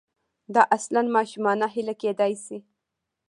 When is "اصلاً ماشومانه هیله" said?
0.77-1.93